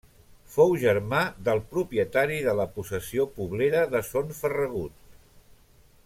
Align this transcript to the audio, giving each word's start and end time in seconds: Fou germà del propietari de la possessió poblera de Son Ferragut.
Fou 0.53 0.71
germà 0.83 1.19
del 1.49 1.59
propietari 1.75 2.39
de 2.47 2.55
la 2.61 2.65
possessió 2.79 3.27
poblera 3.39 3.83
de 3.95 4.01
Son 4.11 4.33
Ferragut. 4.43 5.01